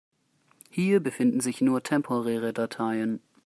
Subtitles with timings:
[0.71, 3.21] Hier befinden sich nur temporäre Dateien.